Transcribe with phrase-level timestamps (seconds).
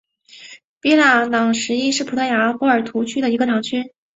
[0.79, 3.93] 比塔朗伊什是葡萄牙波尔图区的一个堂区。